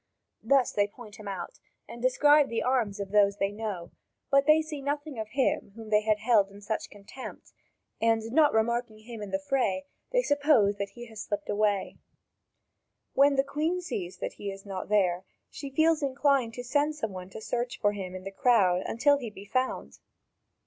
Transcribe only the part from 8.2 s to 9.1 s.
not remarking